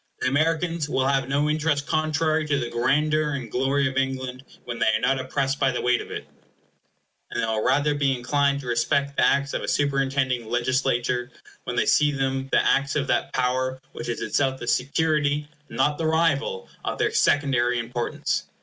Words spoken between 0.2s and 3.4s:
Americans will have no interest contrary to the grandeur